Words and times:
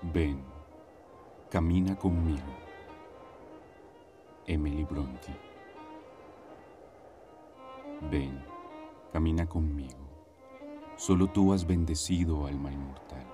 Ven, 0.00 0.40
camina 1.50 1.96
conmigo. 1.96 2.46
Emily 4.46 4.84
Bronte. 4.84 5.34
Ven, 8.08 8.40
camina 9.12 9.48
conmigo. 9.48 9.98
Solo 10.96 11.26
tú 11.26 11.52
has 11.52 11.66
bendecido 11.66 12.46
alma 12.46 12.70
inmortal. 12.70 13.26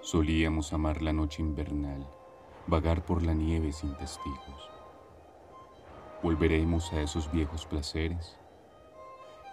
Solíamos 0.00 0.72
amar 0.72 1.00
la 1.02 1.12
noche 1.12 1.40
invernal, 1.40 2.04
vagar 2.66 3.04
por 3.04 3.22
la 3.22 3.32
nieve 3.32 3.70
sin 3.70 3.96
testigos. 3.96 4.70
Volveremos 6.20 6.92
a 6.92 7.00
esos 7.00 7.30
viejos 7.30 7.64
placeres. 7.64 8.36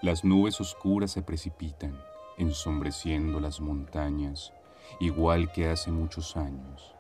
Las 0.02 0.24
nubes 0.24 0.60
oscuras 0.60 1.12
se 1.12 1.22
precipitan, 1.22 1.96
ensombreciendo 2.40 3.40
las 3.40 3.62
montañas, 3.62 4.52
igual 5.00 5.52
que 5.52 5.70
hace 5.70 5.92
muchos 5.92 6.38
años, 6.38 6.96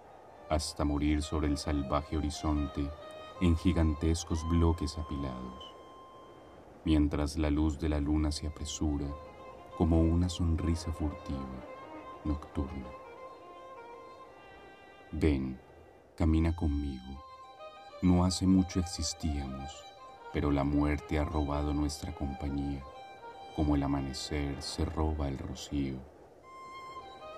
hasta 0.50 0.86
morir 0.86 1.22
sobre 1.22 1.48
el 1.48 1.58
salvaje 1.58 2.18
horizonte 2.18 2.90
en 3.42 3.58
gigantescos 3.58 4.48
bloques 4.50 4.98
apilados, 4.98 5.74
mientras 6.86 7.38
la 7.38 7.50
luz 7.50 7.80
de 7.80 7.90
la 7.90 8.00
luna 8.00 8.32
se 8.32 8.48
apresura 8.48 9.08
como 9.78 10.02
una 10.02 10.30
sonrisa 10.30 10.92
furtiva, 10.92 11.66
nocturna. 12.24 12.88
Ven, 15.12 15.60
camina 16.16 16.56
conmigo. 16.56 17.24
No 18.02 18.26
hace 18.26 18.46
mucho 18.46 18.80
existíamos, 18.80 19.72
pero 20.32 20.52
la 20.52 20.64
muerte 20.64 21.20
ha 21.20 21.24
robado 21.24 21.74
nuestra 21.74 22.14
compañía, 22.14 22.84
como 23.56 23.76
el 23.76 23.84
amanecer 23.84 24.62
se 24.62 24.86
roba 24.86 25.28
el 25.28 25.38
rocío. 25.38 26.13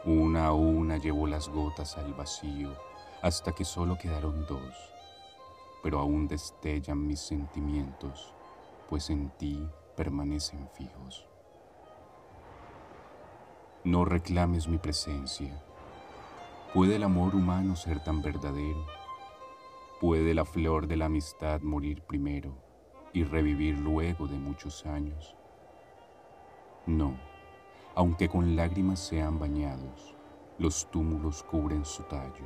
Una 0.06 0.50
a 0.50 0.53
una 0.53 0.98
llevó 0.98 1.25
las 1.25 1.50
gotas 1.50 1.98
al 1.98 2.14
vacío, 2.14 2.78
hasta 3.23 3.53
que 3.53 3.66
solo 3.66 3.98
quedaron 3.98 4.45
dos, 4.45 4.75
pero 5.81 5.97
aún 5.97 6.28
destellan 6.28 7.08
mis 7.08 7.20
sentimientos, 7.20 8.31
pues 8.88 9.09
en 9.09 9.31
ti 9.31 9.67
permanecen 9.97 10.70
fijos. 10.75 11.28
No 13.84 14.06
reclames 14.06 14.67
mi 14.67 14.78
presencia. 14.78 15.59
¿Puede 16.72 16.97
el 16.97 17.03
amor 17.03 17.34
humano 17.34 17.75
ser 17.75 18.03
tan 18.03 18.22
verdadero? 18.22 18.86
¿Puede 20.00 20.36
la 20.36 20.45
flor 20.45 20.86
de 20.86 20.97
la 20.97 21.06
amistad 21.06 21.62
morir 21.62 22.03
primero 22.03 22.53
y 23.12 23.23
revivir 23.23 23.80
luego 23.80 24.28
de 24.28 24.38
muchos 24.38 24.86
años? 24.86 25.36
No, 26.86 27.17
aunque 27.96 28.28
con 28.30 28.56
lágrimas 28.56 29.00
sean 29.00 29.40
bañados, 29.40 30.16
los 30.58 30.90
túmulos 30.92 31.44
cubren 31.44 31.86
su 31.86 32.04
tallo, 32.04 32.46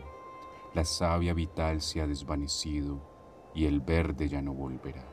la 0.74 0.86
savia 0.86 1.34
vital 1.34 1.82
se 1.82 2.02
ha 2.02 2.08
desvanecido 2.08 3.00
y 3.54 3.66
el 3.66 3.82
verde 3.82 4.28
ya 4.30 4.42
no 4.42 4.54
volverá. 4.54 5.04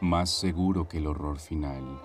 Más 0.00 0.30
seguro 0.30 0.86
que 0.86 0.98
el 0.98 1.06
horror 1.06 1.38
final, 1.38 2.00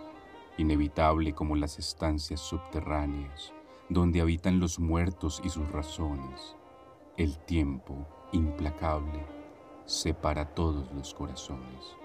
inevitable 0.57 1.33
como 1.33 1.55
las 1.55 1.79
estancias 1.79 2.39
subterráneas, 2.39 3.53
donde 3.89 4.21
habitan 4.21 4.59
los 4.59 4.79
muertos 4.79 5.41
y 5.43 5.49
sus 5.49 5.69
razones. 5.71 6.55
El 7.17 7.37
tiempo, 7.39 8.07
implacable, 8.31 9.25
separa 9.85 10.53
todos 10.53 10.91
los 10.93 11.13
corazones. 11.13 11.97